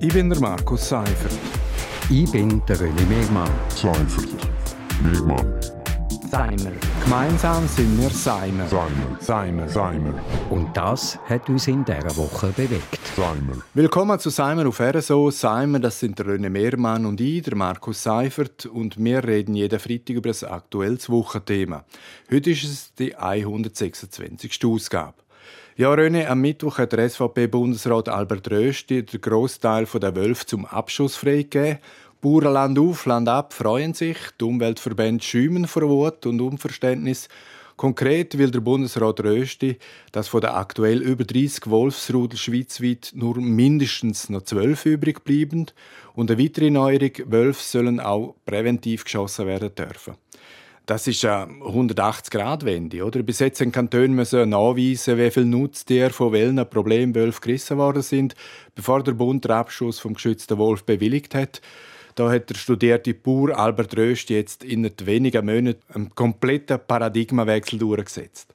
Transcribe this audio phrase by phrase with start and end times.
[0.00, 1.38] Ich bin der Markus Seifert.
[2.10, 3.50] Ich bin der René Megmann.
[3.68, 4.28] Seifert.
[5.02, 5.60] Megmann.
[6.30, 6.72] Seimer.
[7.04, 8.66] Gemeinsam sind wir Seimer.
[8.66, 9.18] Seimer.
[9.20, 9.68] Seimer.
[9.68, 10.14] Seimer.
[10.50, 12.98] Und das hat uns in dieser Woche bewegt.
[13.16, 13.62] Seimer.
[13.74, 15.30] Willkommen zu Seimer auf RSO.
[15.30, 18.66] Seimer, das sind der René Mehrmann und ich, der Markus Seifert.
[18.66, 21.84] Und wir reden jeden Freitag über das aktuelles Wochenthema.
[22.30, 24.64] Heute ist es die 126.
[24.64, 25.14] Ausgabe.
[25.74, 31.16] Ja, René, am Mittwoch hat der SVP-Bundesrat Albert Rösti den Großteil der Wölfe zum Abschuss
[31.16, 31.78] freigegeben.
[32.20, 37.30] Bauern Land auf, Land ab freuen sich, die Umweltverbände schäumen vor Wut und Unverständnis.
[37.78, 39.78] Konkret will der Bundesrat Rösti,
[40.12, 45.68] dass von den aktuell über 30 Wolfsrudel schweizweit nur mindestens noch 12 übrig bleiben
[46.12, 50.16] und eine weitere Neuerung, Wölfe sollen auch präventiv geschossen werden dürfen.
[50.86, 53.04] Das ist eine 180-Grad-Wende.
[53.04, 53.22] Oder?
[53.22, 58.34] Bis jetzt müssen Kantone nachweisen, wie viel Nutztiere von welchen Problemwölfen gerissen worden sind,
[58.74, 61.60] bevor der Bund den Abschuss vom geschützten Wolf bewilligt hat.
[62.14, 68.54] Da hat der studierte Bauer Albert Röst jetzt in wenigen Monaten einen kompletten Paradigmawechsel durchgesetzt.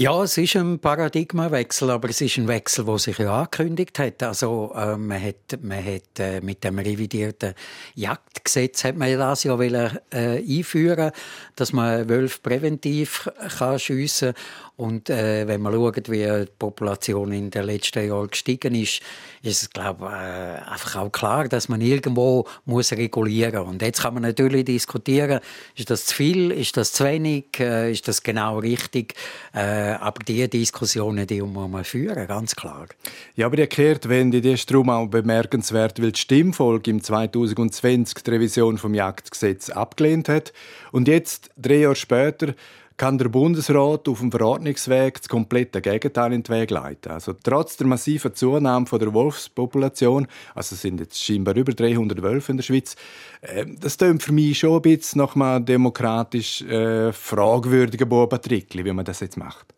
[0.00, 4.22] Ja, es ist ein Paradigmawechsel, aber es ist ein Wechsel, der sich ja angekündigt hat.
[4.22, 7.54] Also äh, man hat, man hat äh, mit dem revidierten
[7.96, 11.10] Jagdgesetz hat man das ja wollen, äh, einführen,
[11.56, 14.34] dass man Wölfe präventiv kann schiessen
[14.78, 19.02] und äh, wenn man schaut, wie die Population in den letzten Jahren gestiegen ist,
[19.42, 23.66] ist es glaube äh, einfach auch klar, dass man irgendwo muss regulieren.
[23.66, 25.40] Und jetzt kann man natürlich diskutieren:
[25.74, 26.52] Ist das zu viel?
[26.52, 27.58] Ist das zu wenig?
[27.58, 29.14] Äh, ist das genau richtig?
[29.52, 32.86] Äh, aber diese Diskussionen, die muss man führen, ganz klar.
[33.34, 38.30] Ja, aber die Kehrtwende, die ist darum auch bemerkenswert, weil die Stimmfolge im 2020 die
[38.30, 40.52] Revision vom Jagdgesetz abgelehnt hat.
[40.92, 42.54] Und jetzt, drei Jahre später,
[42.98, 47.12] kann der Bundesrat auf dem Verordnungsweg das komplette Gegenteil in den Weg leiten.
[47.12, 52.50] Also trotz der massiven Zunahme der Wolfspopulation, also es sind jetzt scheinbar über 300 Wölfe
[52.50, 52.96] in der Schweiz,
[53.40, 59.04] äh, das klingt für mich schon ein bisschen einem demokratisch äh, fragwürdigen Bobentrickli, wie man
[59.04, 59.77] das jetzt macht.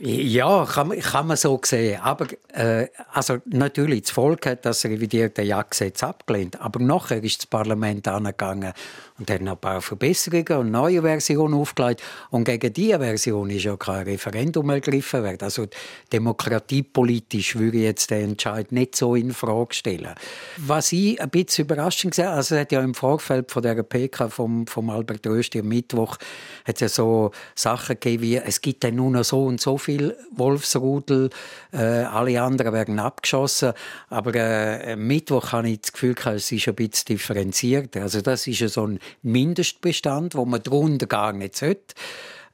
[0.00, 2.00] Ja, kann, kann man so sehen.
[2.02, 6.60] Aber äh, also natürlich, das Volk hat das revidierte Jagdgesetz abgelehnt.
[6.60, 8.74] Aber nachher ist das Parlament angegangen
[9.18, 12.02] und hat noch ein paar Verbesserungen und neue Versionen aufgelegt.
[12.30, 15.38] Und gegen diese Version ist ja kein Referendum ergriffen worden.
[15.40, 15.66] Also
[16.12, 20.14] demokratiepolitisch würde ich jetzt den Entscheid nicht so in Frage stellen.
[20.58, 24.28] Was ich ein bisschen überraschend sehe, also es hat ja im Vorfeld von der PK
[24.28, 26.18] vom, vom Albert Rösti am Mittwoch
[26.66, 30.16] hat ja so Sachen gegeben wie, es gibt dann nur noch so und so viel
[30.36, 31.30] Wolfsrudel,
[31.72, 33.72] äh, alle anderen werden abgeschossen.
[34.08, 37.96] Aber äh, Mittwoch habe ich das Gefühl, es ist ein bisschen differenziert.
[37.96, 41.94] Also das ist so ein Mindestbestand, wo man darunter gar nicht sollte.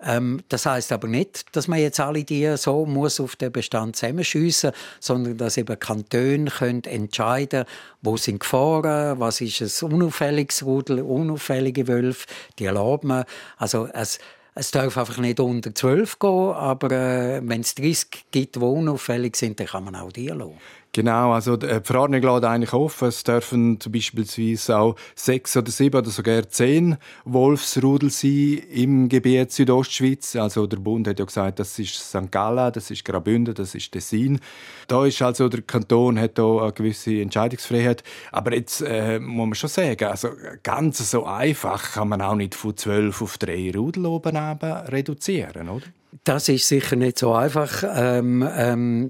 [0.05, 3.97] Ähm, das heißt aber nicht, dass man jetzt alle die so muss auf den Bestand
[3.97, 7.65] zusammenschiessen, sondern dass eben Kantone können entscheiden,
[8.03, 12.27] wo sind Gefahren, was ist ein unauffälliges Rudel, unauffällige Wölfe,
[12.59, 13.25] die erlauben.
[13.57, 14.19] Also es
[14.55, 19.37] es darf einfach nicht unter 12 gehen, aber äh, wenn es 30 gibt, die unauffällig
[19.37, 20.59] sind, dann kann man auch die lassen.
[20.95, 23.09] Genau, also die Verordnung lädt eigentlich offen.
[23.09, 30.37] Es dürfen beispielsweise auch sechs oder sieben oder sogar zehn Wolfsrudel sein im Gebiet Südostschweiz.
[30.37, 32.31] Also der Bund hat ja gesagt, das ist St.
[32.31, 34.39] Gallen, das ist Graubünden, das ist Tessin.
[34.87, 38.05] Da ist also der Kanton hat da eine gewisse Entscheidungsfreiheit.
[38.31, 40.29] Aber jetzt äh, muss man schon sagen, also
[40.63, 45.87] ganz so einfach kann man auch nicht von zwölf auf drei Rudel oben reduzieren, oder?
[46.25, 47.85] Das ist sicher nicht so einfach.
[47.87, 49.09] Ähm, ähm,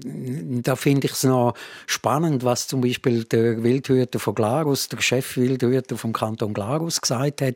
[0.63, 1.53] da finde ich es noch
[1.87, 7.55] spannend, was zum Beispiel der Wildhüter von Glarus, der Chefwildhüter vom Kanton Glarus gesagt hat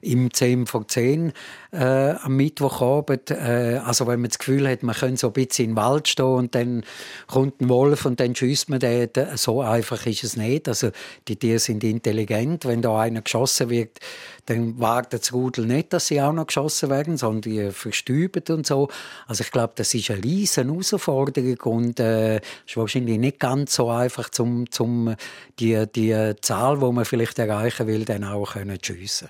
[0.00, 1.34] im 10 vor 10
[1.72, 3.30] äh, am Mittwochabend.
[3.30, 6.24] Äh, also wenn man das Gefühl hat, man könnte so ein bisschen im Wald stehen
[6.24, 6.82] und dann
[7.26, 9.10] kommt ein Wolf und dann schießt man den.
[9.34, 10.66] So einfach ist es nicht.
[10.66, 10.92] Also
[11.28, 12.64] die Tiere sind intelligent.
[12.64, 13.98] Wenn da einer geschossen wird,
[14.46, 18.66] dann wartet das Rudel nicht, dass sie auch noch geschossen werden, sondern die verstüben und
[18.66, 18.88] so.
[19.26, 23.90] Also ich glaube, das ist eine riesen Herausforderung und äh, ist wahrscheinlich nicht ganz so
[23.90, 25.14] einfach, zum, zum
[25.58, 29.28] die, die Zahl, die man vielleicht erreichen will, dann auch können schiessen.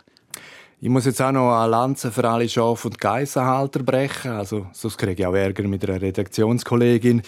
[0.80, 4.32] Ich muss jetzt auch noch eine Lanze für alle Schaf- und Geissenhalter brechen.
[4.32, 7.22] Also, sonst kriege ich auch Ärger mit einer Redaktionskollegin.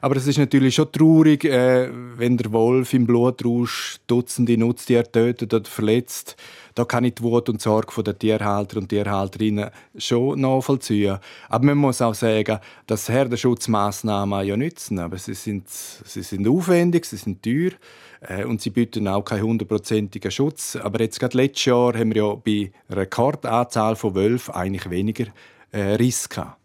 [0.00, 5.52] Aber es ist natürlich schon traurig, äh, wenn der Wolf im Blutrausch Dutzende Nutztiere tötet
[5.52, 6.36] oder verletzt.
[6.74, 11.18] Da kann ich die Wut und Sorge der Tierhalter und Tierhalterinnen schon nachvollziehen.
[11.48, 14.98] Aber man muss auch sagen, dass Herdenschutzmaßnahmen ja nützen.
[14.98, 17.72] Aber sie sind, sie sind aufwendig, sie sind teuer.
[18.20, 20.76] Äh, und sie bieten auch keinen hundertprozentigen Schutz.
[20.76, 25.26] Aber jetzt gerade letztes Jahr haben wir ja bei Rekordanzahl von Wölfen eigentlich weniger
[25.72, 26.59] äh, Riss gehabt.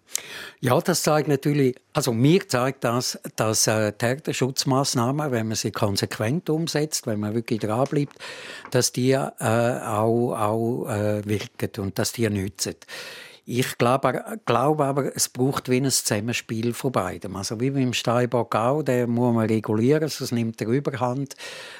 [0.61, 6.49] Ja, das zeigt natürlich, also mir zeigt das, dass äh, Täterschutzmaßnahmen, wenn man sie konsequent
[6.49, 8.17] umsetzt, wenn man wirklich dranbleibt,
[8.71, 12.75] dass die äh, auch, auch äh, wirken und dass die nützen.
[13.47, 17.35] Ich glaube, glaube aber, es braucht wie ein Zusammenspiel von beiden.
[17.35, 21.35] Also wie beim Steinbock auch, der muss man regulieren, sonst nimmt er Überhand.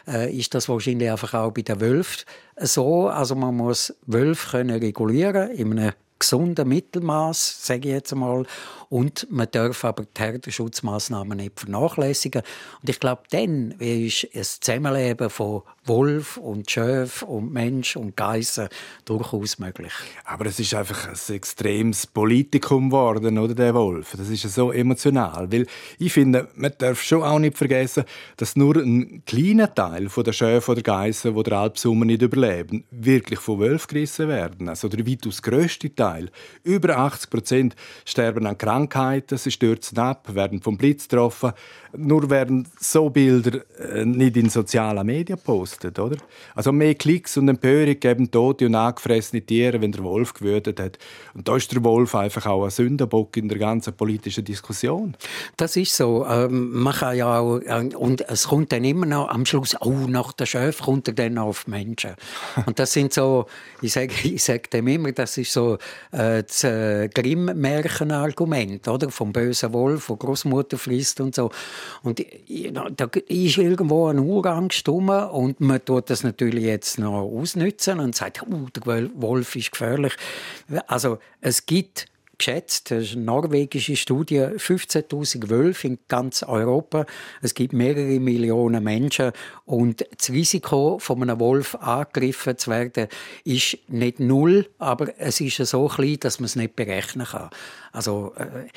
[0.07, 2.25] Äh, ist das wahrscheinlich einfach auch bei den Wölfen
[2.57, 3.07] so?
[3.07, 8.45] Also man muss Wölfe können regulieren in einem gesunden Mittelmaß, sage ich jetzt einmal.
[8.89, 12.41] Und man darf aber die Herdenschutzmaßnahmen nicht vernachlässigen.
[12.81, 18.69] Und ich glaube, dann ist ein Zusammenleben von Wolf und Schöf und Mensch und Geissen
[19.05, 19.93] durchaus möglich.
[20.23, 24.15] Aber es ist einfach ein extremes Politikum geworden, oder, der Wolf.
[24.17, 25.51] Das ist so emotional.
[25.51, 25.67] Weil
[25.99, 28.03] ich finde, man darf schon auch nicht vergessen,
[28.37, 33.39] dass nur ein kleiner Teil der Schöfe oder Geissen, die der Alpsummer nicht überleben, wirklich
[33.39, 34.69] von Wölfen gerissen werden.
[34.69, 36.31] Also der weitaus grösste Teil.
[36.63, 41.53] Über 80 Prozent sterben an Krankheiten, sie stürzen ab, werden vom Blitz getroffen.
[41.97, 45.39] Nur werden so Bilder äh, nicht in sozialen Medien
[45.75, 46.18] gepostet, oder?
[46.56, 50.98] Also mehr Klicks und Empörung geben tote und angefressene Tiere, wenn der Wolf gewürdet hat.
[51.33, 55.16] Und da ist der Wolf einfach auch ein Sündenbock in der ganzen politischen Diskussion.
[55.57, 56.25] Das ist so.
[56.25, 60.07] Ähm, man kann ja auch, äh, und es kommt dann immer noch am Schluss, oh,
[60.07, 62.12] nach der Chef kommt er dann auf Menschen.
[62.66, 63.45] Und das sind so,
[63.81, 65.78] ich sage ich sag dem immer, das ist so
[66.12, 69.10] äh, das äh, Grimm-Märchen-Argument, oder?
[69.10, 71.51] Vom bösen Wolf, von Großmutter frisst und so.
[72.04, 72.24] Und
[72.95, 78.15] da ist irgendwo ein Urangst rum und man tut das natürlich jetzt noch ausnutzen und
[78.15, 80.13] sagt, oh, der Wolf ist gefährlich.
[80.88, 82.07] Also es gibt
[82.38, 87.06] geschätzt, das ist eine norwegische Studie, 15.000 Wölfe in ganz Europa.
[87.41, 89.31] Es gibt mehrere Millionen Menschen
[89.65, 93.07] und das Risiko, von einem Wolf angegriffen zu werden,
[93.44, 97.50] ist nicht null, aber es ist so klein, dass man es nicht berechnen kann.
[97.91, 98.68] Also äh,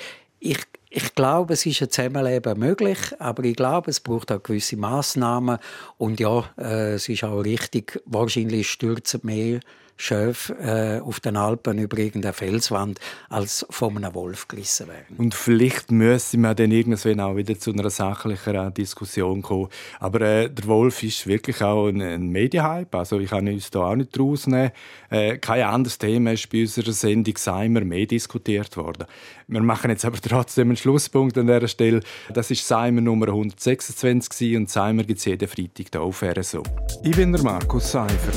[0.41, 0.59] ich,
[0.91, 5.59] ich glaube, es ist ein Zusammenleben möglich, aber ich glaube, es braucht auch gewisse Massnahmen.
[5.99, 9.61] Und ja, äh, es ist auch richtig, wahrscheinlich stürzen mehr
[10.01, 15.17] Schöf äh, auf den Alpen über irgendeine Felswand als von einem Wolf gerissen werden.
[15.19, 19.69] Und vielleicht müssen wir dann irgendwann auch wieder zu einer sachlicheren Diskussion kommen.
[19.99, 22.97] Aber äh, der Wolf ist wirklich auch ein, ein Medienhype.
[22.97, 24.71] Also ich kann uns da auch nicht rausnehmen.
[25.11, 29.07] Äh, kein anderes Thema ist bei unserer Sendung Seimer mehr diskutiert worden.
[29.49, 32.01] Wir machen jetzt aber trotzdem einen Schlusspunkt an dieser Stelle.
[32.33, 36.63] Das ist Seimer Nummer 126 und Seimer gibt es jeden Freitag hier auf RSO.
[37.03, 38.37] Ich bin der Markus Seifert.